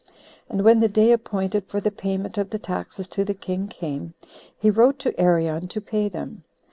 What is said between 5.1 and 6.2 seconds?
Arion to pay